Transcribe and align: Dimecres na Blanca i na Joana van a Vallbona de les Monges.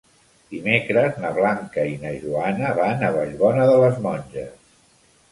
Dimecres 0.51 1.17
na 1.25 1.29
Blanca 1.33 1.83
i 1.89 1.99
na 2.05 2.13
Joana 2.23 2.71
van 2.79 3.03
a 3.09 3.11
Vallbona 3.17 3.67
de 3.73 3.77
les 3.83 4.01
Monges. 4.07 4.57